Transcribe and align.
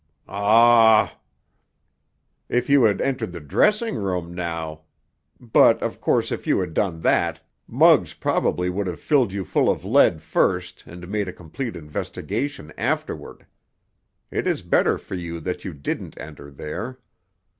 "Aw——" 0.27 1.13
"If 2.49 2.71
you 2.71 2.85
had 2.85 3.01
entered 3.01 3.31
the 3.33 3.39
dressing 3.39 3.97
room 3.97 4.33
now—— 4.33 4.81
But, 5.39 5.79
of 5.83 6.01
course, 6.01 6.31
if 6.31 6.47
you 6.47 6.59
had 6.59 6.73
done 6.73 7.01
that, 7.01 7.43
Muggs 7.67 8.15
probably 8.15 8.67
would 8.67 8.87
have 8.87 8.99
filled 8.99 9.31
you 9.31 9.45
full 9.45 9.69
of 9.69 9.85
lead 9.85 10.19
first, 10.23 10.83
and 10.87 11.07
made 11.07 11.27
a 11.27 11.33
complete 11.33 11.75
investigation 11.75 12.73
afterward. 12.79 13.45
It 14.31 14.47
is 14.47 14.63
better 14.63 14.97
for 14.97 15.13
you 15.13 15.39
that 15.41 15.65
you 15.65 15.71
didn't 15.71 16.17
enter 16.19 16.49
there. 16.49 16.97